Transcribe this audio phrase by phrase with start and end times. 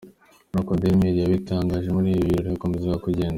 [0.51, 3.29] Nkuko dailymail yabitangaje, muri ibi birori bakomezaga kugenda.